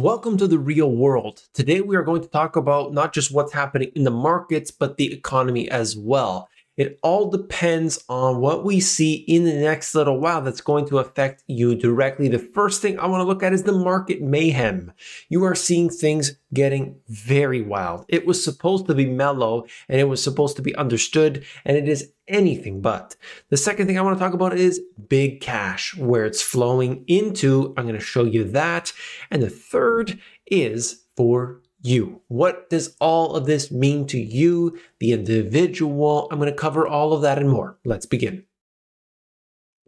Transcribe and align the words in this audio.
Welcome 0.00 0.38
to 0.38 0.46
the 0.46 0.58
real 0.58 0.90
world. 0.90 1.42
Today, 1.52 1.82
we 1.82 1.94
are 1.94 2.02
going 2.02 2.22
to 2.22 2.28
talk 2.28 2.56
about 2.56 2.94
not 2.94 3.12
just 3.12 3.30
what's 3.30 3.52
happening 3.52 3.92
in 3.94 4.04
the 4.04 4.10
markets, 4.10 4.70
but 4.70 4.96
the 4.96 5.12
economy 5.12 5.70
as 5.70 5.94
well. 5.94 6.48
It 6.80 6.98
all 7.02 7.28
depends 7.28 8.02
on 8.08 8.40
what 8.40 8.64
we 8.64 8.80
see 8.80 9.12
in 9.12 9.44
the 9.44 9.52
next 9.52 9.94
little 9.94 10.18
while 10.18 10.40
that's 10.40 10.62
going 10.62 10.88
to 10.88 10.98
affect 10.98 11.44
you 11.46 11.74
directly. 11.74 12.26
The 12.26 12.38
first 12.38 12.80
thing 12.80 12.98
I 12.98 13.06
want 13.06 13.20
to 13.20 13.26
look 13.26 13.42
at 13.42 13.52
is 13.52 13.64
the 13.64 13.72
market 13.72 14.22
mayhem. 14.22 14.90
You 15.28 15.44
are 15.44 15.54
seeing 15.54 15.90
things 15.90 16.38
getting 16.54 16.96
very 17.06 17.60
wild. 17.60 18.06
It 18.08 18.24
was 18.24 18.42
supposed 18.42 18.86
to 18.86 18.94
be 18.94 19.04
mellow 19.04 19.66
and 19.90 20.00
it 20.00 20.08
was 20.08 20.24
supposed 20.24 20.56
to 20.56 20.62
be 20.62 20.74
understood, 20.74 21.44
and 21.66 21.76
it 21.76 21.86
is 21.86 22.14
anything 22.28 22.80
but. 22.80 23.14
The 23.50 23.58
second 23.58 23.86
thing 23.86 23.98
I 23.98 24.02
want 24.02 24.16
to 24.16 24.24
talk 24.24 24.32
about 24.32 24.56
is 24.56 24.80
big 25.06 25.42
cash, 25.42 25.94
where 25.98 26.24
it's 26.24 26.40
flowing 26.40 27.04
into. 27.06 27.74
I'm 27.76 27.84
going 27.84 27.98
to 27.98 28.00
show 28.00 28.24
you 28.24 28.44
that. 28.52 28.94
And 29.30 29.42
the 29.42 29.50
third 29.50 30.18
is 30.46 31.04
for 31.14 31.60
you. 31.82 32.22
What 32.28 32.70
does 32.70 32.96
all 33.00 33.34
of 33.34 33.46
this 33.46 33.70
mean 33.70 34.06
to 34.08 34.18
you, 34.18 34.78
the 34.98 35.12
individual? 35.12 36.28
I'm 36.30 36.38
going 36.38 36.50
to 36.50 36.56
cover 36.56 36.86
all 36.86 37.12
of 37.12 37.22
that 37.22 37.38
and 37.38 37.48
more. 37.48 37.78
Let's 37.84 38.06
begin. 38.06 38.44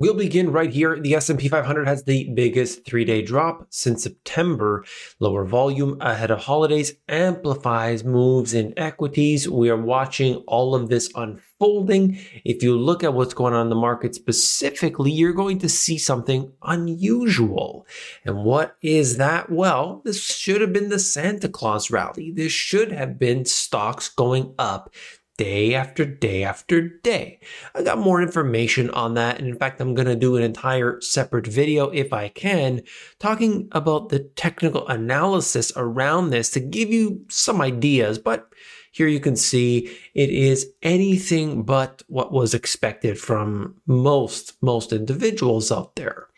We'll 0.03 0.15
begin 0.15 0.51
right 0.51 0.73
here. 0.73 0.99
The 0.99 1.15
S&P 1.15 1.47
500 1.47 1.87
has 1.87 2.03
the 2.03 2.29
biggest 2.35 2.85
3-day 2.87 3.23
drop 3.23 3.69
since 3.71 4.03
September. 4.03 4.85
Lower 5.21 5.45
volume 5.45 5.97
ahead 6.01 6.33
of 6.33 6.41
holidays 6.41 6.95
amplifies 7.09 8.03
moves 8.03 8.53
in 8.53 8.77
equities. 8.77 9.49
We 9.49 9.71
are 9.71 9.81
watching 9.81 10.43
all 10.49 10.75
of 10.75 10.89
this 10.89 11.09
unfolding. 11.15 12.19
If 12.45 12.65
you 12.65 12.77
look 12.77 13.05
at 13.05 13.15
what's 13.15 13.33
going 13.33 13.55
on 13.55 13.67
in 13.67 13.71
the 13.71 13.77
market 13.77 14.17
specifically, 14.17 15.13
you're 15.13 15.33
going 15.33 15.61
to 15.61 15.69
see 15.69 15.99
something 15.99 16.53
unusual. 16.65 17.87
And 18.25 18.43
what 18.43 18.77
is 18.83 19.19
that? 19.19 19.51
Well, 19.51 20.03
this 20.05 20.21
should 20.21 20.63
have 20.63 20.73
been 20.73 20.89
the 20.89 20.99
Santa 20.99 21.49
Claus 21.49 21.93
rally. 21.93 22.33
This 22.33 22.51
should 22.51 22.91
have 22.91 23.21
been 23.21 23.45
stocks 23.45 24.09
going 24.09 24.53
up 24.59 24.93
day 25.37 25.75
after 25.75 26.05
day 26.05 26.45
after 26.45 26.89
day. 26.89 27.41
I 27.75 27.83
got 27.83 27.99
more 27.99 28.23
information 28.23 28.91
on 28.91 29.15
that. 29.15 29.39
And 29.39 29.49
in 29.49 29.57
fact, 29.57 29.81
I'm 29.81 29.95
going 29.95 30.09
to 30.09 30.17
do 30.17 30.37
an 30.37 30.43
entire 30.43 31.01
separate 31.01 31.47
video 31.47 31.89
if 31.91 32.13
I 32.13 32.29
can, 32.29 32.83
talking 33.19 33.69
about 33.73 34.09
the 34.09 34.21
technical 34.21 34.87
analysis 34.89 35.73
around 35.77 36.31
this 36.31 36.51
to 36.51 36.61
give 36.61 36.91
you 36.91 37.25
some 37.29 37.61
ideas. 37.61 38.19
But 38.19 38.53
here 38.93 39.09
you 39.09 39.21
can 39.21 39.37
see 39.37 39.97
it 40.15 40.31
is 40.31 40.71
anything 40.83 41.63
but 41.63 42.03
what 42.09 42.33
was 42.33 42.55
expected 42.55 43.19
from 43.19 43.77
most, 43.87 44.63
most 44.63 44.93
individuals 44.93 45.73
out 45.73 45.97
there. 45.97 46.29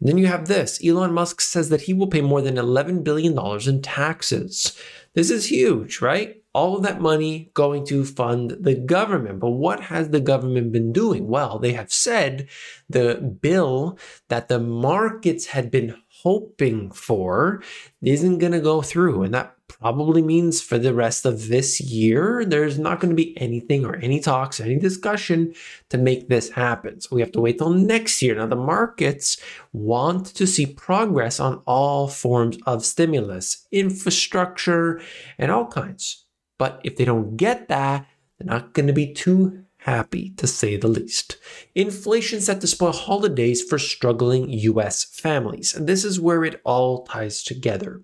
And 0.00 0.08
then 0.08 0.18
you 0.18 0.26
have 0.26 0.48
this 0.48 0.84
Elon 0.84 1.14
Musk 1.14 1.40
says 1.40 1.68
that 1.68 1.82
he 1.82 1.94
will 1.94 2.08
pay 2.08 2.20
more 2.20 2.42
than 2.42 2.56
$11 2.56 3.04
billion 3.04 3.38
in 3.66 3.80
taxes. 3.80 4.76
This 5.14 5.30
is 5.30 5.46
huge, 5.46 6.00
right? 6.00 6.43
All 6.54 6.76
of 6.76 6.84
that 6.84 7.00
money 7.00 7.50
going 7.52 7.84
to 7.86 8.04
fund 8.04 8.56
the 8.60 8.74
government. 8.74 9.40
But 9.40 9.50
what 9.50 9.80
has 9.80 10.10
the 10.10 10.20
government 10.20 10.72
been 10.72 10.92
doing? 10.92 11.26
Well, 11.26 11.58
they 11.58 11.72
have 11.72 11.92
said 11.92 12.48
the 12.88 13.16
bill 13.40 13.98
that 14.28 14.48
the 14.48 14.60
markets 14.60 15.46
had 15.46 15.70
been 15.70 15.96
hoping 16.22 16.90
for 16.92 17.62
isn't 18.02 18.38
going 18.38 18.52
to 18.52 18.60
go 18.60 18.82
through. 18.82 19.24
And 19.24 19.34
that 19.34 19.54
probably 19.68 20.22
means 20.22 20.62
for 20.62 20.78
the 20.78 20.94
rest 20.94 21.26
of 21.26 21.48
this 21.48 21.80
year, 21.80 22.44
there's 22.44 22.78
not 22.78 23.00
going 23.00 23.10
to 23.10 23.16
be 23.16 23.38
anything 23.38 23.84
or 23.84 23.96
any 23.96 24.20
talks, 24.20 24.60
any 24.60 24.78
discussion 24.78 25.54
to 25.90 25.98
make 25.98 26.28
this 26.28 26.50
happen. 26.50 27.00
So 27.00 27.16
we 27.16 27.20
have 27.20 27.32
to 27.32 27.40
wait 27.40 27.58
till 27.58 27.70
next 27.70 28.22
year. 28.22 28.36
Now, 28.36 28.46
the 28.46 28.56
markets 28.56 29.38
want 29.72 30.26
to 30.26 30.46
see 30.46 30.66
progress 30.66 31.40
on 31.40 31.62
all 31.66 32.08
forms 32.08 32.58
of 32.64 32.84
stimulus, 32.84 33.66
infrastructure, 33.72 35.00
and 35.36 35.50
all 35.50 35.66
kinds. 35.66 36.23
But 36.58 36.80
if 36.84 36.96
they 36.96 37.04
don't 37.04 37.36
get 37.36 37.68
that, 37.68 38.06
they're 38.38 38.46
not 38.46 38.72
going 38.72 38.86
to 38.86 38.92
be 38.92 39.12
too 39.12 39.64
happy 39.84 40.30
to 40.30 40.46
say 40.46 40.76
the 40.76 40.88
least. 40.88 41.36
Inflation 41.74 42.40
set 42.40 42.62
to 42.62 42.66
spoil 42.66 42.92
holidays 42.92 43.62
for 43.62 43.78
struggling 43.78 44.48
US 44.48 45.04
families. 45.04 45.74
And 45.74 45.86
this 45.86 46.04
is 46.04 46.18
where 46.18 46.42
it 46.42 46.62
all 46.64 47.04
ties 47.04 47.42
together. 47.42 48.00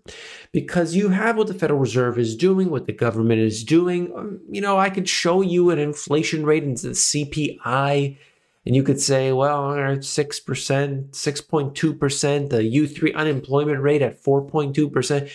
Because 0.53 0.95
you 0.95 1.09
have 1.09 1.39
what 1.39 1.47
the 1.47 1.55
Federal 1.55 1.81
Reserve 1.81 2.19
is 2.19 2.37
doing, 2.37 2.69
what 2.71 2.85
the 2.87 2.93
government 2.93 3.41
is 3.41 3.65
doing. 3.65 4.13
Um, 4.15 4.43
you 4.51 4.61
know, 4.61 4.79
I 4.79 4.91
could 4.91 5.09
show 5.09 5.41
you 5.41 5.71
an 5.71 5.79
inflation 5.79 6.45
rate 6.45 6.65
into 6.65 6.89
the 6.89 6.93
CPI. 6.93 8.19
And 8.67 8.77
you 8.77 8.83
could 8.83 9.01
say, 9.01 9.33
well, 9.33 9.71
6%, 9.71 10.03
6.2%, 10.03 12.51
the 12.51 12.59
U3 12.59 13.15
unemployment 13.15 13.81
rate 13.81 14.03
at 14.03 14.23
4.2% 14.23 15.31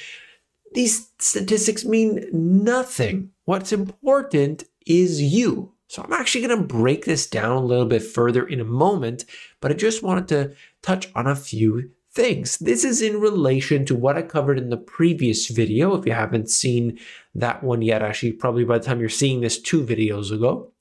these 0.76 1.12
statistics 1.20 1.86
mean 1.86 2.26
nothing. 2.32 3.32
What's 3.46 3.72
important 3.72 4.66
is 4.86 5.22
you. 5.22 5.74
So 5.88 6.04
I'm 6.04 6.14
actually 6.14 6.46
going 6.46 6.60
to 6.60 6.68
break 6.68 7.06
this 7.06 7.28
down 7.28 7.58
a 7.58 7.66
little 7.66 7.86
bit 7.86 8.04
further 8.04 8.46
in 8.46 8.60
a 8.60 8.66
moment, 8.66 9.26
but 9.62 9.72
I 9.72 9.76
just 9.76 10.04
wanted 10.04 10.28
to 10.30 10.56
touch 10.82 11.10
on 11.16 11.28
a 11.28 11.36
few 11.36 11.92
things. 12.12 12.58
This 12.58 12.84
is 12.84 13.02
in 13.02 13.20
relation 13.20 13.86
to 13.86 13.96
what 13.96 14.18
I 14.18 14.22
covered 14.22 14.58
in 14.58 14.70
the 14.70 14.78
previous 14.78 15.48
video. 15.48 15.96
If 15.96 16.06
you 16.06 16.14
haven't 16.14 16.50
seen 16.50 16.98
that 17.36 17.64
one 17.64 17.82
yet, 17.82 18.02
actually, 18.02 18.34
probably 18.34 18.64
by 18.64 18.78
the 18.78 18.86
time 18.86 19.00
you're 19.00 19.10
seeing 19.10 19.42
this 19.42 19.60
two 19.60 19.84
videos 19.84 20.32
ago. 20.32 20.72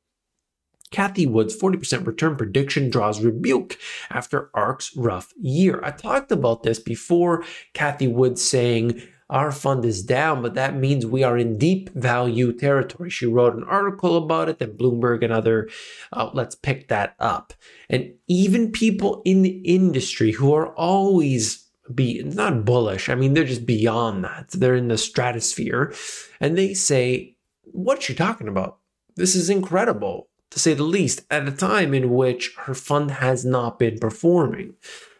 Cathie 0.90 1.26
Wood's 1.26 1.56
40% 1.56 2.06
return 2.06 2.36
prediction 2.36 2.88
draws 2.88 3.20
rebuke 3.20 3.78
after 4.10 4.48
ARK's 4.54 4.96
rough 4.96 5.32
year. 5.40 5.80
I 5.82 5.90
talked 5.90 6.30
about 6.30 6.62
this 6.62 6.78
before. 6.78 7.44
Cathie 7.74 8.06
Wood 8.06 8.38
saying, 8.38 9.02
our 9.30 9.50
fund 9.50 9.84
is 9.84 10.02
down, 10.02 10.42
but 10.42 10.54
that 10.54 10.76
means 10.76 11.06
we 11.06 11.22
are 11.22 11.38
in 11.38 11.56
deep 11.56 11.90
value 11.90 12.52
territory. 12.52 13.08
She 13.08 13.26
wrote 13.26 13.54
an 13.54 13.64
article 13.64 14.16
about 14.16 14.48
it, 14.48 14.58
then 14.58 14.76
Bloomberg 14.76 15.24
and 15.24 15.32
other 15.32 15.68
outlets 16.14 16.54
picked 16.54 16.88
that 16.88 17.14
up. 17.18 17.54
And 17.88 18.14
even 18.28 18.70
people 18.70 19.22
in 19.24 19.42
the 19.42 19.60
industry 19.64 20.32
who 20.32 20.52
are 20.52 20.74
always 20.74 21.66
be 21.94 22.22
not 22.22 22.64
bullish, 22.64 23.08
I 23.08 23.14
mean, 23.14 23.32
they're 23.34 23.44
just 23.44 23.66
beyond 23.66 24.24
that. 24.24 24.50
They're 24.50 24.76
in 24.76 24.88
the 24.88 24.98
stratosphere 24.98 25.94
and 26.40 26.56
they 26.56 26.74
say, 26.74 27.36
What's 27.72 28.04
she 28.04 28.14
talking 28.14 28.46
about? 28.46 28.78
This 29.16 29.34
is 29.34 29.50
incredible, 29.50 30.28
to 30.50 30.60
say 30.60 30.74
the 30.74 30.84
least, 30.84 31.22
at 31.30 31.48
a 31.48 31.52
time 31.52 31.94
in 31.94 32.12
which 32.12 32.54
her 32.58 32.74
fund 32.74 33.10
has 33.10 33.44
not 33.44 33.78
been 33.78 33.98
performing. 33.98 34.74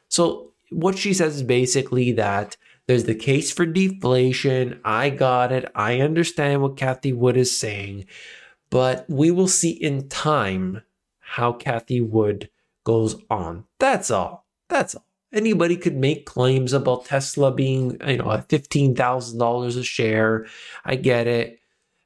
So, 0.09 0.53
what 0.71 0.99
she 0.99 1.15
says 1.15 1.37
is 1.37 1.43
basically 1.43 2.13
that 2.13 2.57
there's 2.87 3.05
the 3.05 3.15
case 3.15 3.51
for 3.51 3.65
deflation. 3.67 4.81
I 4.85 5.11
got 5.11 5.53
it. 5.53 5.71
I 5.75 6.01
understand 6.01 6.63
what 6.63 6.77
Cathie 6.77 7.15
Wood 7.15 7.37
is 7.37 7.59
saying, 7.59 8.07
but 8.71 9.07
we 9.09 9.31
will 9.31 9.49
see 9.49 9.71
in 9.71 10.09
time 10.09 10.83
how 11.19 11.53
Cathie 11.53 12.07
Wood 12.07 12.51
goes 12.85 13.17
on. 13.31 13.65
That's 13.79 14.11
all. 14.11 14.47
That's 14.69 14.95
all. 14.95 15.07
Anybody 15.33 15.77
could 15.77 15.97
make 15.97 16.27
claims 16.27 16.73
about 16.73 17.07
Tesla 17.07 17.51
being, 17.53 17.97
you 18.07 18.19
know, 18.19 18.31
at 18.31 18.49
$15,000 18.49 19.79
a 19.79 19.83
share. 19.83 20.47
I 20.85 20.95
get 20.95 21.27
it. 21.27 21.59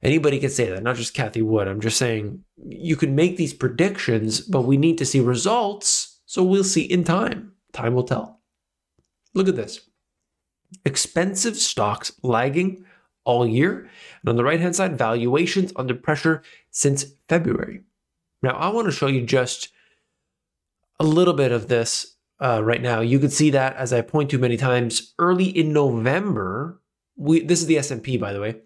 Anybody 0.03 0.39
can 0.39 0.49
say 0.49 0.71
that, 0.71 0.83
not 0.83 0.97
just 0.97 1.15
Cathie 1.15 1.43
Wood. 1.43 1.67
I'm 1.67 1.81
just 1.81 1.99
saying 1.99 2.45
you 2.65 2.95
can 2.95 3.17
make 3.17 3.37
these 3.37 3.53
predictions, 3.53 4.41
but 4.41 4.63
we 4.63 4.77
need 4.77 4.97
to 4.99 5.05
see 5.05 5.21
results. 5.21 6.21
So 6.25 6.45
we'll 6.45 6.65
see 6.65 6.83
in 6.83 7.05
time. 7.05 7.53
Time 7.73 7.95
will 7.95 8.05
tell. 8.05 8.41
Look 9.35 9.49
at 9.49 9.57
this 9.57 9.81
expensive 10.85 11.57
stocks 11.57 12.13
lagging 12.23 12.85
all 13.25 13.47
year. 13.47 13.89
And 14.23 14.31
on 14.31 14.37
the 14.37 14.45
right 14.45 14.61
hand 14.61 14.77
side, 14.77 14.99
valuations 14.99 15.73
under 15.77 15.95
pressure 15.95 16.43
since 16.71 17.07
February. 17.29 17.83
Now, 18.43 18.51
I 18.51 18.69
want 18.69 18.87
to 18.87 18.93
show 18.93 19.07
you 19.07 19.23
just 19.23 19.71
a 21.01 21.05
little 21.05 21.35
bit 21.35 21.53
of 21.53 21.69
this 21.69 22.17
uh, 22.41 22.63
right 22.63 22.83
now. 22.83 23.01
You 23.01 23.19
can 23.19 23.31
see 23.31 23.51
that 23.51 23.77
as 23.77 23.93
I 23.93 24.01
point 24.01 24.31
to 24.31 24.39
many 24.39 24.57
times, 24.57 25.15
early 25.19 25.47
in 25.47 25.73
November, 25.73 26.81
we 27.17 27.43
this 27.45 27.61
is 27.61 27.67
the 27.67 27.79
S&P 27.79 28.17
by 28.17 28.33
the 28.33 28.41
way. 28.41 28.57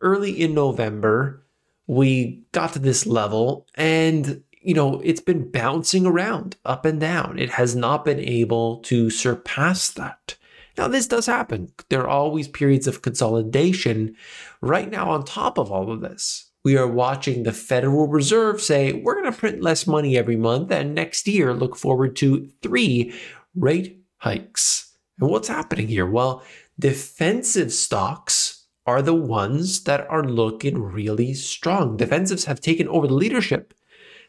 Early 0.00 0.30
in 0.30 0.54
November, 0.54 1.44
we 1.86 2.42
got 2.52 2.72
to 2.72 2.78
this 2.78 3.06
level 3.06 3.66
and 3.74 4.42
you 4.60 4.74
know, 4.74 5.00
it's 5.04 5.20
been 5.20 5.50
bouncing 5.50 6.04
around 6.04 6.56
up 6.64 6.84
and 6.84 7.00
down. 7.00 7.38
It 7.38 7.50
has 7.50 7.76
not 7.76 8.04
been 8.04 8.18
able 8.18 8.78
to 8.80 9.08
surpass 9.08 9.90
that. 9.90 10.36
Now, 10.78 10.86
this 10.86 11.08
does 11.08 11.26
happen. 11.26 11.72
There 11.90 12.02
are 12.02 12.08
always 12.08 12.46
periods 12.46 12.86
of 12.86 13.02
consolidation. 13.02 14.14
Right 14.60 14.88
now, 14.88 15.10
on 15.10 15.24
top 15.24 15.58
of 15.58 15.72
all 15.72 15.90
of 15.90 16.00
this, 16.00 16.52
we 16.64 16.76
are 16.76 16.86
watching 16.86 17.42
the 17.42 17.52
Federal 17.52 18.06
Reserve 18.06 18.60
say, 18.60 18.92
we're 18.92 19.20
going 19.20 19.30
to 19.30 19.36
print 19.36 19.60
less 19.60 19.88
money 19.88 20.16
every 20.16 20.36
month, 20.36 20.70
and 20.70 20.94
next 20.94 21.26
year 21.26 21.52
look 21.52 21.76
forward 21.76 22.14
to 22.16 22.48
three 22.62 23.12
rate 23.56 24.04
hikes. 24.18 24.96
And 25.18 25.28
what's 25.28 25.48
happening 25.48 25.88
here? 25.88 26.06
Well, 26.06 26.44
defensive 26.78 27.72
stocks 27.72 28.66
are 28.86 29.02
the 29.02 29.14
ones 29.14 29.82
that 29.84 30.08
are 30.08 30.24
looking 30.24 30.80
really 30.80 31.34
strong. 31.34 31.98
Defensives 31.98 32.46
have 32.46 32.60
taken 32.60 32.86
over 32.88 33.08
the 33.08 33.14
leadership 33.14 33.74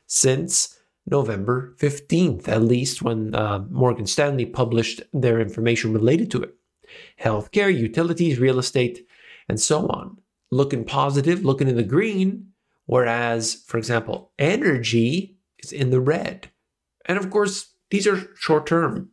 since 0.08 0.79
November 1.10 1.76
15th, 1.80 2.48
at 2.48 2.62
least 2.62 3.02
when 3.02 3.36
uh, 3.36 3.60
Morgan 3.70 4.06
Stanley 4.06 4.46
published 4.46 5.02
their 5.14 5.40
information 5.40 5.94
related 5.94 6.32
to 6.32 6.44
it. 6.44 6.56
healthcare, 7.22 7.76
utilities, 7.76 8.40
real 8.40 8.60
estate, 8.60 9.06
and 9.48 9.60
so 9.60 9.88
on. 9.88 10.18
Looking 10.52 10.86
positive, 10.86 11.46
looking 11.46 11.68
in 11.68 11.76
the 11.76 11.84
green, 11.84 12.52
whereas, 12.86 13.64
for 13.68 13.78
example, 13.78 14.32
energy 14.40 15.38
is 15.60 15.72
in 15.72 15.90
the 15.92 16.02
red. 16.02 16.50
And 17.06 17.18
of 17.18 17.30
course, 17.30 17.74
these 17.92 18.08
are 18.08 18.30
short 18.36 18.66
term 18.66 19.10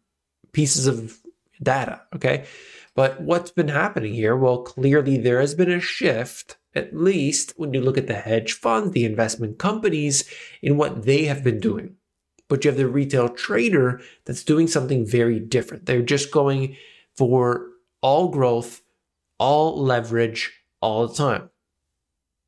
pieces 0.53 0.87
of 0.87 1.19
data, 1.63 2.03
okay? 2.15 2.47
But 2.95 3.21
what's 3.21 3.51
been 3.51 3.69
happening 3.69 4.15
here? 4.15 4.37
Well, 4.37 4.63
clearly 4.63 5.19
there 5.19 5.41
has 5.41 5.55
been 5.55 5.71
a 5.71 5.81
shift, 5.81 6.57
at 6.77 6.97
least 6.97 7.55
when 7.57 7.73
you 7.73 7.81
look 7.81 7.99
at 7.99 8.07
the 8.07 8.15
hedge 8.15 8.53
funds, 8.53 8.93
the 8.93 9.05
investment 9.05 9.59
companies, 9.59 10.29
in 10.63 10.77
what 10.77 11.05
they 11.05 11.25
have 11.25 11.43
been 11.43 11.61
doing. 11.61 11.97
But 12.49 12.65
you 12.65 12.71
have 12.71 12.79
the 12.79 12.87
retail 12.87 13.29
trader 13.29 14.01
that's 14.25 14.45
doing 14.45 14.69
something 14.69 15.05
very 15.07 15.41
different. 15.41 15.87
They're 15.87 16.03
just 16.03 16.31
going 16.31 16.77
for 17.17 17.69
all 18.03 18.29
growth, 18.29 18.83
all 19.39 19.83
leverage, 19.83 20.53
all 20.81 21.09
the 21.09 21.15
time. 21.15 21.51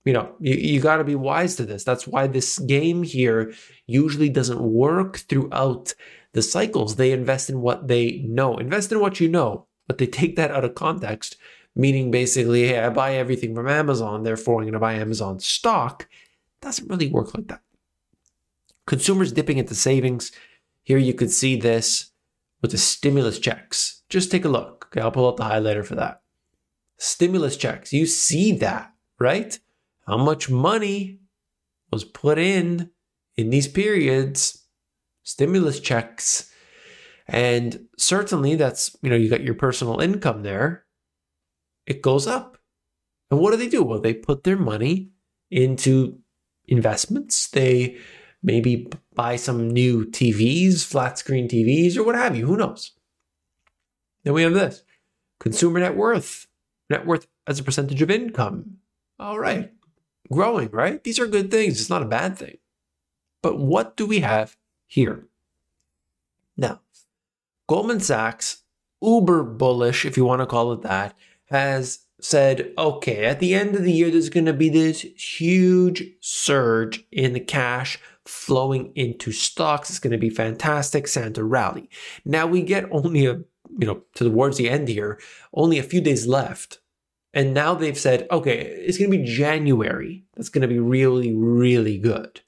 You 0.05 0.13
know, 0.13 0.35
you, 0.39 0.55
you 0.55 0.81
got 0.81 0.99
to 0.99 1.05
be 1.05 1.17
wise 1.17 1.57
to 1.57 1.67
this. 1.67 1.85
That's 1.85 2.07
why 2.07 2.27
this 2.27 2.59
game 2.59 3.03
here 3.03 3.53
usually 3.87 4.29
doesn't 4.29 4.61
work 4.61 5.19
throughout 5.19 5.95
the 6.33 6.43
cycles. 6.43 6.97
They 6.97 7.13
invest 7.13 7.51
in 7.51 7.61
what 7.61 7.89
they 7.89 8.25
know, 8.27 8.57
invest 8.57 8.93
in 8.93 9.01
what 9.01 9.21
you 9.21 9.29
know, 9.29 9.67
but 9.87 9.99
they 9.99 10.07
take 10.07 10.37
that 10.37 10.51
out 10.51 10.65
of 10.65 10.75
context, 10.75 11.37
meaning 11.79 12.11
basically, 12.11 12.67
hey, 12.67 12.81
I 12.81 12.91
buy 12.91 13.15
everything 13.15 13.55
from 13.55 13.69
Amazon, 13.69 14.25
therefore 14.25 14.57
I'm 14.57 14.65
going 14.65 14.73
to 14.75 14.81
buy 14.81 14.95
Amazon 14.95 15.39
stock. 15.39 16.09
Doesn't 16.61 16.91
really 16.91 17.09
work 17.09 17.35
like 17.35 17.47
that. 17.47 17.63
Consumers 18.85 19.33
dipping 19.33 19.59
into 19.59 19.75
savings. 19.75 20.33
Here 20.83 20.99
you 20.99 21.15
could 21.15 21.31
see 21.31 21.55
this 21.55 22.11
with 22.61 22.73
the 22.73 22.79
stimulus 22.79 23.39
checks. 23.39 24.03
Just 24.09 24.31
take 24.31 24.45
a 24.45 24.49
look. 24.49 24.89
Okay, 24.91 25.01
I'll 25.01 25.13
pull 25.13 25.29
out 25.29 25.37
the 25.37 25.45
highlighter 25.45 25.87
for 25.87 25.95
that. 25.95 26.23
Stimulus 26.97 27.57
checks. 27.57 27.93
You 27.93 28.07
see 28.07 28.53
that, 28.59 28.93
right? 29.21 29.57
How 30.07 30.17
much 30.17 30.51
money 30.51 31.21
was 31.93 32.05
put 32.05 32.39
in 32.39 32.91
in 33.37 33.51
these 33.51 33.69
periods? 33.69 34.65
Stimulus 35.23 35.79
checks. 35.79 36.51
And 37.29 37.87
certainly 37.99 38.57
that's, 38.57 38.97
you 39.03 39.11
know, 39.11 39.17
you 39.17 39.31
got 39.31 39.43
your 39.43 39.55
personal 39.55 40.01
income 40.01 40.43
there. 40.43 40.87
It 41.89 42.03
goes 42.03 42.27
up. 42.27 42.59
And 43.31 43.41
what 43.41 43.51
do 43.51 43.57
they 43.57 43.69
do? 43.69 43.83
Well, 43.83 43.99
they 43.99 44.13
put 44.13 44.45
their 44.45 44.59
money 44.59 45.09
into 45.51 46.19
investments. 46.67 47.49
They 47.49 47.97
maybe 48.43 48.89
buy 49.15 49.37
some 49.37 49.71
new 49.71 50.05
TVs, 50.05 50.85
flat 50.85 51.19
screen 51.19 51.49
TVs, 51.49 51.97
or 51.97 52.05
what 52.05 52.15
have 52.15 52.37
you. 52.37 52.47
Who 52.47 52.59
knows? 52.59 52.93
Then 54.23 54.35
we 54.35 54.43
have 54.43 54.53
this 54.53 54.83
consumer 55.41 55.81
net 55.81 55.97
worth, 55.97 56.47
net 56.91 57.07
worth 57.07 57.27
as 57.47 57.59
a 57.59 57.65
percentage 57.65 58.03
of 58.03 58.11
income. 58.11 58.77
All 59.19 59.39
right, 59.39 59.73
growing, 60.31 60.69
right? 60.71 61.03
These 61.03 61.19
are 61.19 61.27
good 61.27 61.51
things. 61.51 61.81
It's 61.81 61.91
not 61.91 62.03
a 62.03 62.07
bad 62.07 62.37
thing. 62.37 62.59
But 63.43 63.59
what 63.59 63.97
do 63.97 64.05
we 64.07 64.21
have 64.21 64.59
here? 64.87 65.27
Now, 66.55 66.83
Goldman 67.67 68.01
Sachs, 68.01 68.65
uber 69.01 69.43
bullish, 69.43 70.05
if 70.05 70.19
you 70.19 70.27
want 70.27 70.43
to 70.43 70.47
call 70.47 70.73
it 70.73 70.83
that, 70.83 71.17
has 71.51 72.01
said, 72.21 72.73
okay, 72.77 73.25
at 73.25 73.41
the 73.41 73.55
end 73.55 73.75
of 73.75 73.85
the 73.85 73.93
year, 73.93 74.11
there's 74.11 74.29
going 74.29 74.47
to 74.47 74.53
be 74.53 74.69
this 74.69 75.03
huge 75.03 76.05
surge 76.21 77.05
in 77.13 77.33
the 77.33 77.41
cash 77.41 77.99
flowing 78.25 78.93
into 78.95 79.33
stocks. 79.33 79.89
It's 79.89 79.99
going 79.99 80.13
to 80.13 80.19
be 80.19 80.31
fantastic. 80.31 81.09
Santa 81.09 81.45
rally. 81.45 81.89
Now 82.25 82.47
we 82.47 82.63
get 82.63 82.91
only 82.91 83.27
a, 83.27 83.41
you 83.79 83.87
know, 83.87 84.03
towards 84.15 84.57
the 84.57 84.69
end 84.69 84.89
here, 84.89 85.19
only 85.55 85.79
a 85.79 85.85
few 85.85 86.01
days 86.01 86.27
left. 86.27 86.81
And 87.33 87.55
now 87.55 87.75
they've 87.75 87.99
said, 87.99 88.27
okay, 88.31 88.59
it's 88.59 88.99
going 88.99 89.11
to 89.11 89.19
be 89.19 89.25
January. 89.25 90.25
That's 90.35 90.49
going 90.49 90.63
to 90.63 90.69
be 90.69 90.79
really, 90.79 91.35
really 91.35 91.99
good. 91.99 92.41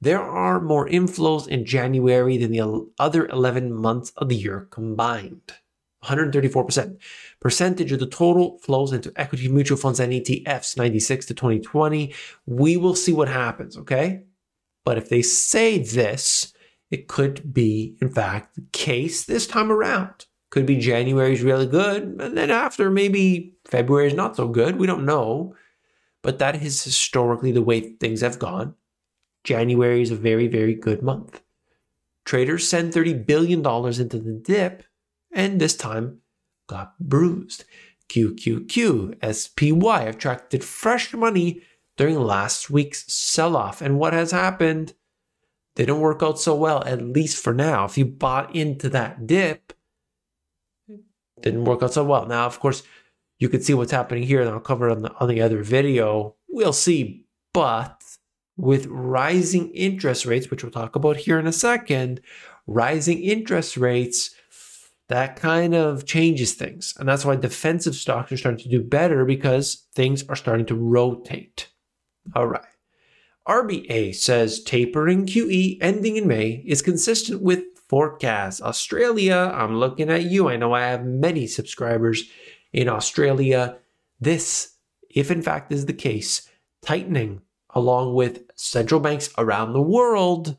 There 0.00 0.22
are 0.22 0.60
more 0.60 0.88
inflows 0.88 1.46
in 1.48 1.66
January 1.66 2.38
than 2.38 2.52
the 2.52 2.88
other 2.98 3.26
11 3.26 3.72
months 3.72 4.12
of 4.16 4.28
the 4.28 4.36
year 4.36 4.68
combined. 4.70 5.52
134%. 6.04 6.96
Percentage 7.40 7.90
of 7.92 8.00
the 8.00 8.06
total 8.06 8.58
flows 8.58 8.92
into 8.92 9.12
equity 9.16 9.48
mutual 9.48 9.78
funds 9.78 9.98
and 9.98 10.12
ETFs, 10.12 10.76
96 10.76 11.26
to 11.26 11.34
2020. 11.34 12.14
We 12.46 12.76
will 12.76 12.94
see 12.94 13.12
what 13.12 13.28
happens, 13.28 13.78
okay? 13.78 14.24
But 14.84 14.98
if 14.98 15.08
they 15.08 15.22
say 15.22 15.78
this, 15.78 16.52
it 16.90 17.08
could 17.08 17.54
be, 17.54 17.96
in 18.00 18.10
fact, 18.10 18.56
the 18.56 18.66
case 18.72 19.24
this 19.24 19.46
time 19.46 19.72
around. 19.72 20.26
Could 20.50 20.66
be 20.66 20.76
January 20.76 21.32
is 21.32 21.42
really 21.42 21.66
good, 21.66 22.02
and 22.20 22.36
then 22.36 22.50
after 22.50 22.90
maybe 22.90 23.54
February 23.64 24.08
is 24.08 24.14
not 24.14 24.36
so 24.36 24.48
good. 24.48 24.76
We 24.76 24.86
don't 24.86 25.06
know. 25.06 25.54
But 26.22 26.38
that 26.38 26.62
is 26.62 26.84
historically 26.84 27.52
the 27.52 27.62
way 27.62 27.80
things 27.80 28.20
have 28.20 28.38
gone. 28.38 28.74
January 29.44 30.02
is 30.02 30.10
a 30.10 30.16
very, 30.16 30.48
very 30.48 30.74
good 30.74 31.02
month. 31.02 31.40
Traders 32.24 32.68
send 32.68 32.92
$30 32.92 33.24
billion 33.24 33.60
into 33.60 34.18
the 34.18 34.40
dip, 34.44 34.84
and 35.32 35.60
this 35.60 35.76
time 35.76 36.18
got 36.70 36.98
bruised. 36.98 37.64
QQQ, 38.08 39.16
SPY 39.34 40.02
attracted 40.02 40.64
fresh 40.64 41.12
money 41.12 41.62
during 41.96 42.18
last 42.18 42.70
week's 42.70 43.12
sell 43.12 43.56
off. 43.56 43.80
And 43.80 43.98
what 43.98 44.12
has 44.12 44.30
happened? 44.32 44.94
Didn't 45.76 46.00
work 46.00 46.22
out 46.22 46.38
so 46.40 46.54
well, 46.54 46.82
at 46.84 47.00
least 47.00 47.42
for 47.42 47.54
now. 47.54 47.84
If 47.84 47.96
you 47.96 48.04
bought 48.04 48.54
into 48.54 48.88
that 48.88 49.26
dip, 49.26 49.72
didn't 51.40 51.64
work 51.64 51.82
out 51.82 51.94
so 51.94 52.04
well. 52.04 52.26
Now, 52.26 52.46
of 52.46 52.58
course, 52.58 52.82
you 53.38 53.48
can 53.48 53.62
see 53.62 53.74
what's 53.74 53.92
happening 53.92 54.24
here, 54.24 54.40
and 54.40 54.50
I'll 54.50 54.60
cover 54.60 54.88
it 54.88 54.92
on 54.92 55.02
the 55.02 55.12
on 55.20 55.28
the 55.28 55.40
other 55.40 55.62
video. 55.62 56.34
We'll 56.48 56.72
see. 56.72 57.24
But 57.52 58.02
with 58.56 58.86
rising 58.86 59.70
interest 59.70 60.26
rates, 60.26 60.50
which 60.50 60.62
we'll 60.62 60.72
talk 60.72 60.96
about 60.96 61.16
here 61.16 61.38
in 61.38 61.46
a 61.46 61.52
second, 61.52 62.20
rising 62.66 63.22
interest 63.22 63.76
rates, 63.76 64.34
that 65.10 65.34
kind 65.34 65.74
of 65.74 66.06
changes 66.06 66.54
things. 66.54 66.94
And 66.96 67.08
that's 67.08 67.24
why 67.24 67.34
defensive 67.34 67.96
stocks 67.96 68.30
are 68.30 68.36
starting 68.36 68.62
to 68.62 68.68
do 68.68 68.80
better 68.80 69.24
because 69.24 69.86
things 69.92 70.22
are 70.28 70.36
starting 70.36 70.66
to 70.66 70.76
rotate. 70.76 71.66
All 72.36 72.46
right. 72.46 72.62
RBA 73.48 74.14
says 74.14 74.62
tapering 74.62 75.26
QE 75.26 75.78
ending 75.80 76.16
in 76.16 76.28
May 76.28 76.62
is 76.64 76.80
consistent 76.80 77.42
with 77.42 77.64
forecasts. 77.88 78.62
Australia, 78.62 79.50
I'm 79.52 79.80
looking 79.80 80.10
at 80.10 80.30
you. 80.30 80.48
I 80.48 80.56
know 80.56 80.74
I 80.74 80.82
have 80.82 81.04
many 81.04 81.48
subscribers 81.48 82.30
in 82.72 82.88
Australia. 82.88 83.78
This, 84.20 84.76
if 85.08 85.32
in 85.32 85.42
fact 85.42 85.72
is 85.72 85.86
the 85.86 85.92
case, 85.92 86.48
tightening 86.82 87.42
along 87.74 88.14
with 88.14 88.42
central 88.54 89.00
banks 89.00 89.28
around 89.36 89.72
the 89.72 89.82
world, 89.82 90.56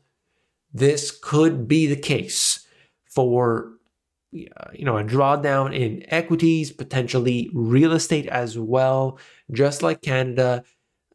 this 0.74 1.10
could 1.10 1.66
be 1.66 1.86
the 1.86 1.96
case 1.96 2.66
for 3.06 3.72
Uh, 4.34 4.70
you 4.72 4.84
know 4.84 4.96
a 4.96 5.04
drawdown 5.04 5.74
in 5.74 6.04
equities, 6.08 6.72
potentially 6.72 7.50
real 7.52 7.92
estate 7.92 8.26
as 8.28 8.58
well, 8.58 9.18
just 9.50 9.82
like 9.82 10.00
Canada 10.00 10.64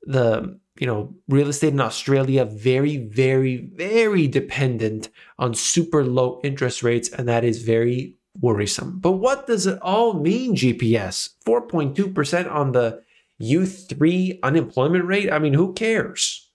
the 0.03 0.59
you 0.79 0.87
know 0.87 1.13
real 1.27 1.49
estate 1.49 1.73
in 1.73 1.79
Australia 1.79 2.45
very 2.45 2.97
very 2.97 3.57
very 3.75 4.27
dependent 4.27 5.09
on 5.39 5.53
super 5.53 6.03
low 6.03 6.39
interest 6.43 6.83
rates 6.83 7.09
and 7.09 7.27
that 7.27 7.43
is 7.43 7.63
very 7.63 8.15
worrisome. 8.39 8.99
But 8.99 9.13
what 9.13 9.47
does 9.47 9.67
it 9.67 9.79
all 9.81 10.13
mean 10.13 10.55
GPS? 10.55 11.29
4.2% 11.45 12.51
on 12.51 12.71
the 12.71 13.01
U3 13.41 14.39
unemployment 14.43 15.05
rate? 15.05 15.31
I 15.31 15.39
mean, 15.39 15.53
who 15.53 15.73
cares? 15.73 16.49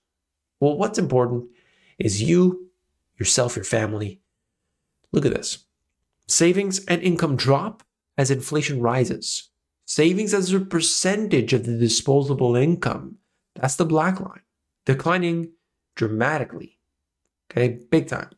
Well, 0.61 0.79
what's 0.79 0.99
important 0.99 1.47
is 1.99 2.23
you, 2.23 2.71
yourself, 3.19 3.57
your 3.57 3.65
family. 3.65 4.21
Look 5.13 5.27
at 5.27 5.35
this. 5.35 5.65
Savings 6.33 6.83
and 6.87 7.03
income 7.03 7.37
drop 7.37 7.83
as 8.17 8.31
inflation 8.31 8.81
rises. 8.81 9.51
Savings 9.85 10.33
as 10.33 10.53
a 10.53 10.61
percentage 10.61 11.53
of 11.53 11.67
the 11.67 11.77
disposable 11.77 12.57
income 12.57 13.19
that's 13.55 13.77
the 13.77 13.85
black 13.85 14.19
line, 14.19 14.41
declining 14.87 15.53
dramatically. 15.95 16.79
Okay, 17.51 17.81
big 17.91 18.09
time. 18.09 18.31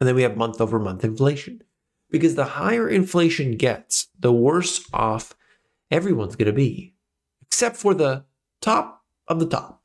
And 0.00 0.08
then 0.08 0.14
we 0.14 0.22
have 0.22 0.38
month 0.38 0.58
over 0.58 0.78
month 0.78 1.04
inflation. 1.04 1.62
Because 2.10 2.34
the 2.34 2.44
higher 2.44 2.88
inflation 2.88 3.58
gets, 3.58 4.08
the 4.18 4.32
worse 4.32 4.88
off 4.92 5.34
everyone's 5.90 6.36
going 6.36 6.46
to 6.46 6.52
be, 6.52 6.94
except 7.42 7.76
for 7.76 7.92
the 7.92 8.24
top 8.62 9.04
of 9.28 9.38
the 9.38 9.46
top. 9.46 9.82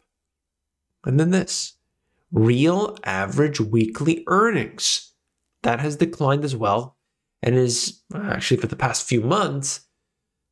And 1.03 1.19
then 1.19 1.31
this 1.31 1.73
real 2.31 2.97
average 3.03 3.59
weekly 3.59 4.23
earnings. 4.27 5.09
That 5.63 5.79
has 5.81 5.95
declined 5.97 6.43
as 6.43 6.55
well 6.55 6.97
and 7.41 7.55
is 7.55 8.01
actually 8.13 8.57
for 8.57 8.67
the 8.67 8.75
past 8.75 9.07
few 9.07 9.21
months 9.21 9.81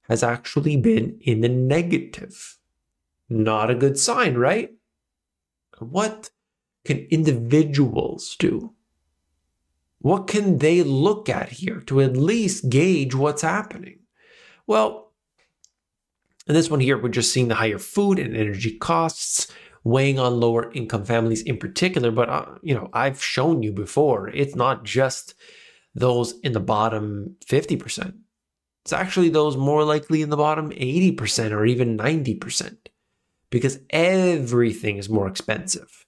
has 0.10 0.24
actually 0.24 0.76
been 0.76 1.18
in 1.22 1.42
the 1.42 1.50
negative. 1.50 2.58
Not 3.30 3.70
a 3.70 3.76
good 3.76 3.98
sign, 3.98 4.36
right? 4.36 4.74
What 5.78 6.32
can 6.84 7.08
individuals 7.12 8.36
do? 8.40 8.74
What 10.00 10.28
can 10.28 10.58
they 10.58 10.82
look 10.82 11.30
at 11.30 11.50
here 11.50 11.82
to 11.82 12.02
at 12.02 12.18
least 12.18 12.70
gauge 12.70 13.14
what's 13.14 13.42
happening? 13.42 14.00
Well, 14.66 15.12
in 16.48 16.56
this 16.56 16.70
one 16.70 16.80
here, 16.80 16.98
we're 16.98 17.10
just 17.10 17.32
seeing 17.32 17.50
the 17.50 17.56
higher 17.56 17.78
food 17.78 18.18
and 18.18 18.36
energy 18.36 18.78
costs 18.78 19.48
weighing 19.84 20.18
on 20.18 20.40
lower 20.40 20.72
income 20.72 21.06
families 21.06 21.44
in 21.44 21.58
particular. 21.58 22.12
But, 22.12 22.30
uh, 22.30 22.46
you 22.64 22.74
know, 22.74 22.90
I've 22.94 23.24
shown 23.24 23.62
you 23.62 23.72
before, 23.72 24.30
it's 24.30 24.56
not 24.56 24.84
just 24.84 25.36
those 26.00 26.40
in 26.40 26.54
the 26.54 26.60
bottom 26.60 27.36
50%. 27.46 28.14
It's 28.84 28.94
actually 28.94 29.30
those 29.30 29.58
more 29.58 29.84
likely 29.84 30.22
in 30.22 30.30
the 30.30 30.38
bottom 30.38 30.72
80% 30.72 31.52
or 31.52 31.66
even 31.66 31.98
90% 31.98 32.78
because 33.50 33.80
everything 33.90 34.98
is 34.98 35.10
more 35.10 35.28
expensive. 35.28 36.06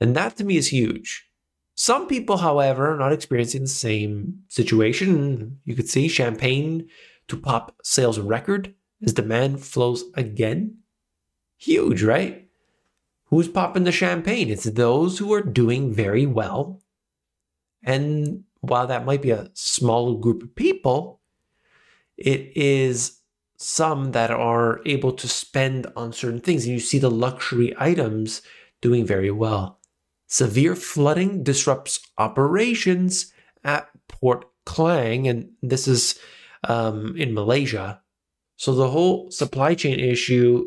And 0.00 0.16
that 0.16 0.36
to 0.36 0.44
me 0.44 0.56
is 0.56 0.68
huge. 0.68 1.26
Some 1.74 2.08
people, 2.08 2.38
however, 2.38 2.92
are 2.92 2.98
not 2.98 3.12
experiencing 3.12 3.62
the 3.62 3.68
same 3.68 4.40
situation. 4.48 5.60
You 5.64 5.74
could 5.74 5.88
see 5.88 6.08
champagne 6.08 6.88
to 7.28 7.36
pop 7.36 7.76
sales 7.82 8.18
record 8.18 8.74
as 9.02 9.14
demand 9.14 9.62
flows 9.64 10.04
again. 10.14 10.78
Huge, 11.56 12.02
right? 12.02 12.48
Who's 13.26 13.48
popping 13.48 13.84
the 13.84 13.92
champagne? 13.92 14.50
It's 14.50 14.64
those 14.64 15.18
who 15.18 15.32
are 15.32 15.42
doing 15.42 15.94
very 15.94 16.26
well. 16.26 16.82
And 17.82 18.44
while 18.60 18.86
that 18.86 19.04
might 19.04 19.22
be 19.22 19.30
a 19.30 19.50
small 19.54 20.16
group 20.16 20.42
of 20.42 20.54
people, 20.54 21.20
it 22.16 22.52
is 22.56 23.20
some 23.56 24.12
that 24.12 24.30
are 24.30 24.80
able 24.86 25.12
to 25.12 25.28
spend 25.28 25.86
on 25.96 26.12
certain 26.12 26.40
things. 26.40 26.64
And 26.64 26.72
you 26.72 26.80
see 26.80 26.98
the 26.98 27.10
luxury 27.10 27.74
items 27.78 28.42
doing 28.80 29.04
very 29.04 29.30
well. 29.30 29.78
Severe 30.26 30.74
flooding 30.76 31.42
disrupts 31.42 32.00
operations 32.18 33.32
at 33.64 33.88
Port 34.08 34.46
Klang, 34.64 35.26
and 35.28 35.50
this 35.62 35.88
is 35.88 36.18
um, 36.64 37.16
in 37.16 37.34
Malaysia. 37.34 38.00
So 38.56 38.74
the 38.74 38.90
whole 38.90 39.30
supply 39.30 39.74
chain 39.74 39.98
issue 39.98 40.66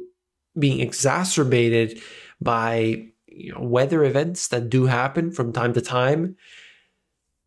being 0.57 0.79
exacerbated 0.79 2.01
by 2.41 3.07
you 3.27 3.53
know, 3.53 3.61
weather 3.61 4.03
events 4.03 4.47
that 4.49 4.69
do 4.69 4.85
happen 4.85 5.31
from 5.31 5.53
time 5.53 5.73
to 5.73 5.81
time, 5.81 6.35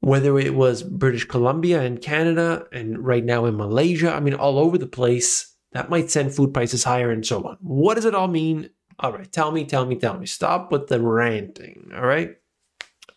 whether 0.07 0.39
it 0.39 0.55
was 0.55 0.85
British 0.85 1.25
Columbia 1.25 1.83
and 1.83 2.01
Canada 2.01 2.65
and 2.71 3.05
right 3.05 3.25
now 3.25 3.45
in 3.45 3.57
Malaysia, 3.57 4.13
I 4.13 4.21
mean, 4.21 4.35
all 4.35 4.57
over 4.57 4.79
the 4.79 4.87
place, 4.87 5.57
that 5.73 5.91
might 5.91 6.13
send 6.13 6.33
food 6.33 6.55
prices 6.55 6.85
higher 6.85 7.11
and 7.11 7.27
so 7.27 7.43
on. 7.43 7.57
What 7.61 7.95
does 7.95 8.05
it 8.05 8.15
all 8.15 8.29
mean? 8.29 8.71
All 9.01 9.13
right, 9.13 9.31
tell 9.33 9.51
me, 9.51 9.65
tell 9.65 9.85
me, 9.85 9.97
tell 9.97 10.17
me. 10.17 10.27
Stop 10.27 10.71
with 10.71 10.87
the 10.87 11.01
ranting, 11.01 11.91
all 11.93 12.07
right? 12.07 12.37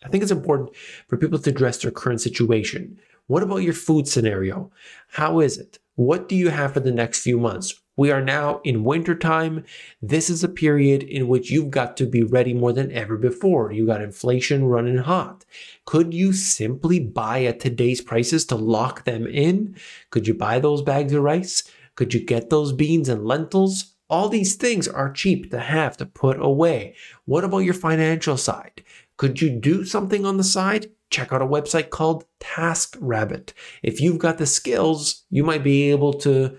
I 0.04 0.08
think 0.08 0.24
it's 0.24 0.32
important 0.32 0.74
for 1.06 1.16
people 1.16 1.38
to 1.38 1.50
address 1.50 1.78
their 1.78 1.92
current 1.92 2.22
situation. 2.22 2.98
What 3.28 3.44
about 3.44 3.58
your 3.58 3.72
food 3.72 4.08
scenario? 4.08 4.72
How 5.10 5.38
is 5.38 5.58
it? 5.58 5.78
What 5.94 6.28
do 6.28 6.34
you 6.34 6.48
have 6.48 6.74
for 6.74 6.80
the 6.80 6.90
next 6.90 7.22
few 7.22 7.38
months? 7.38 7.80
We 8.00 8.10
are 8.10 8.22
now 8.22 8.62
in 8.64 8.82
wintertime. 8.82 9.66
This 10.00 10.30
is 10.30 10.42
a 10.42 10.48
period 10.48 11.02
in 11.02 11.28
which 11.28 11.50
you've 11.50 11.70
got 11.70 11.98
to 11.98 12.06
be 12.06 12.22
ready 12.22 12.54
more 12.54 12.72
than 12.72 12.90
ever 12.92 13.18
before. 13.18 13.72
You 13.72 13.84
got 13.84 14.00
inflation 14.00 14.64
running 14.64 14.96
hot. 14.96 15.44
Could 15.84 16.14
you 16.14 16.32
simply 16.32 16.98
buy 16.98 17.44
at 17.44 17.60
today's 17.60 18.00
prices 18.00 18.46
to 18.46 18.54
lock 18.54 19.04
them 19.04 19.26
in? 19.26 19.76
Could 20.08 20.26
you 20.26 20.32
buy 20.32 20.60
those 20.60 20.80
bags 20.80 21.12
of 21.12 21.22
rice? 21.22 21.62
Could 21.94 22.14
you 22.14 22.20
get 22.24 22.48
those 22.48 22.72
beans 22.72 23.10
and 23.10 23.26
lentils? 23.26 23.96
All 24.08 24.30
these 24.30 24.54
things 24.54 24.88
are 24.88 25.12
cheap 25.12 25.50
to 25.50 25.58
have 25.60 25.98
to 25.98 26.06
put 26.06 26.40
away. 26.40 26.94
What 27.26 27.44
about 27.44 27.64
your 27.64 27.74
financial 27.74 28.38
side? 28.38 28.82
Could 29.18 29.42
you 29.42 29.50
do 29.50 29.84
something 29.84 30.24
on 30.24 30.38
the 30.38 30.42
side? 30.42 30.90
Check 31.10 31.34
out 31.34 31.42
a 31.42 31.46
website 31.46 31.90
called 31.90 32.24
TaskRabbit. 32.40 33.52
If 33.82 34.00
you've 34.00 34.16
got 34.16 34.38
the 34.38 34.46
skills, 34.46 35.26
you 35.28 35.44
might 35.44 35.62
be 35.62 35.90
able 35.90 36.14
to 36.14 36.56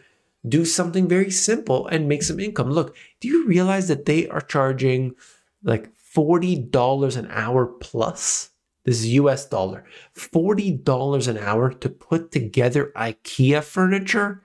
do 0.48 0.66
something 0.66 1.08
very 1.08 1.32
simple 1.32 1.88
and 1.88 2.08
make 2.08 2.24
some 2.24 2.40
income. 2.40 2.72
Look, 2.72 2.96
do 3.20 3.28
you 3.28 3.46
realize 3.46 3.88
that 3.88 4.06
they 4.06 4.28
are 4.30 4.42
charging 4.42 5.16
like 5.64 5.92
$40 5.96 7.18
an 7.18 7.28
hour 7.30 7.66
plus? 7.68 8.50
This 8.84 9.00
is 9.00 9.14
US 9.14 9.46
dollar. 9.46 9.86
$40 10.16 11.28
an 11.28 11.38
hour 11.38 11.72
to 11.72 11.90
put 11.90 12.32
together 12.32 12.92
IKEA 12.96 13.64
furniture. 13.64 14.44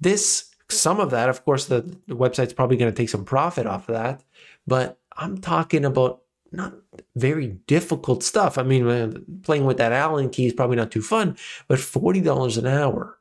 This, 0.00 0.50
some 0.70 1.00
of 1.00 1.10
that, 1.10 1.28
of 1.28 1.44
course, 1.44 1.66
the, 1.66 1.82
the 2.06 2.16
website's 2.16 2.54
probably 2.54 2.78
going 2.78 2.90
to 2.90 2.96
take 2.96 3.10
some 3.10 3.24
profit 3.24 3.66
off 3.66 3.88
of 3.88 3.94
that. 3.94 4.24
But 4.66 4.98
I'm 5.16 5.38
talking 5.38 5.84
about 5.84 6.22
not 6.50 6.74
very 7.16 7.48
difficult 7.66 8.22
stuff. 8.22 8.56
I 8.56 8.62
mean, 8.62 8.86
uh, 8.86 9.12
playing 9.42 9.66
with 9.66 9.76
that 9.78 9.92
Allen 9.92 10.30
key 10.30 10.46
is 10.46 10.52
probably 10.52 10.76
not 10.76 10.90
too 10.90 11.02
fun, 11.02 11.36
but 11.68 11.78
$40 11.78 12.56
an 12.58 12.66
hour 12.66 13.18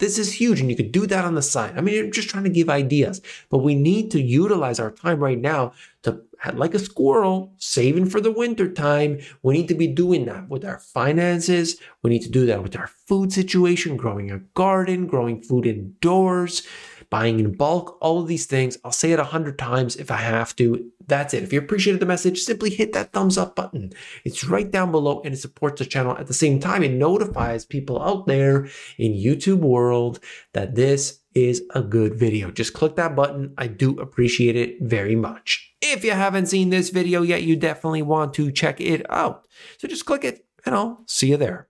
this 0.00 0.18
is 0.18 0.32
huge, 0.32 0.60
and 0.60 0.68
you 0.68 0.76
could 0.76 0.92
do 0.92 1.06
that 1.06 1.24
on 1.24 1.34
the 1.34 1.42
side. 1.42 1.78
I 1.78 1.80
mean, 1.80 2.04
I'm 2.04 2.10
just 2.10 2.28
trying 2.28 2.44
to 2.44 2.50
give 2.50 2.68
ideas, 2.68 3.22
but 3.50 3.58
we 3.58 3.74
need 3.74 4.10
to 4.10 4.20
utilize 4.20 4.80
our 4.80 4.90
time 4.90 5.20
right 5.22 5.38
now 5.38 5.72
to, 6.02 6.22
like 6.54 6.74
a 6.74 6.78
squirrel, 6.78 7.52
saving 7.58 8.06
for 8.06 8.20
the 8.20 8.32
winter 8.32 8.72
time. 8.72 9.20
We 9.42 9.54
need 9.54 9.68
to 9.68 9.74
be 9.74 9.86
doing 9.86 10.24
that 10.24 10.48
with 10.48 10.64
our 10.64 10.78
finances. 10.78 11.76
We 12.02 12.10
need 12.10 12.22
to 12.22 12.30
do 12.30 12.46
that 12.46 12.62
with 12.62 12.76
our 12.76 12.88
food 13.06 13.32
situation, 13.32 13.96
growing 13.96 14.30
a 14.30 14.38
garden, 14.38 15.06
growing 15.06 15.42
food 15.42 15.66
indoors, 15.66 16.66
buying 17.10 17.40
in 17.40 17.52
bulk, 17.52 17.98
all 18.00 18.20
of 18.20 18.28
these 18.28 18.46
things. 18.46 18.78
I'll 18.84 18.92
say 18.92 19.12
it 19.12 19.18
a 19.18 19.24
hundred 19.24 19.58
times 19.58 19.96
if 19.96 20.10
I 20.10 20.16
have 20.16 20.54
to. 20.56 20.90
That's 21.06 21.34
it. 21.34 21.42
If 21.42 21.52
you 21.52 21.58
appreciated 21.58 22.00
the 22.00 22.06
message, 22.06 22.40
simply 22.40 22.70
hit 22.70 22.92
that 22.92 23.12
thumbs 23.12 23.36
up 23.36 23.56
button. 23.56 23.92
It's 24.24 24.44
right 24.44 24.70
down 24.70 24.92
below 24.92 25.20
and 25.24 25.34
it 25.34 25.38
supports 25.38 25.80
the 25.80 25.86
channel. 25.86 26.16
At 26.16 26.28
the 26.28 26.34
same 26.34 26.60
time, 26.60 26.82
it 26.82 26.92
notifies 26.92 27.64
people 27.64 28.00
out 28.00 28.26
there 28.26 28.68
in 28.96 29.12
YouTube 29.12 29.58
world 29.58 30.20
that 30.52 30.76
this 30.76 31.20
is 31.34 31.62
a 31.74 31.82
good 31.82 32.18
video. 32.18 32.50
Just 32.50 32.74
click 32.74 32.96
that 32.96 33.16
button. 33.16 33.54
I 33.58 33.66
do 33.66 33.98
appreciate 34.00 34.56
it 34.56 34.80
very 34.80 35.16
much. 35.16 35.74
If 35.80 36.04
you 36.04 36.12
haven't 36.12 36.46
seen 36.46 36.70
this 36.70 36.90
video 36.90 37.22
yet, 37.22 37.42
you 37.42 37.56
definitely 37.56 38.02
want 38.02 38.34
to 38.34 38.52
check 38.52 38.80
it 38.80 39.08
out. 39.10 39.46
So 39.78 39.88
just 39.88 40.06
click 40.06 40.24
it 40.24 40.44
and 40.64 40.74
I'll 40.74 41.04
see 41.06 41.28
you 41.28 41.36
there. 41.36 41.69